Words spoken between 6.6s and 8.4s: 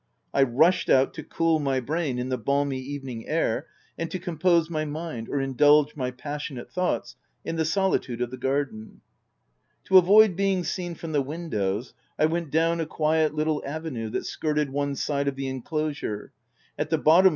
thoughts in the solitude of the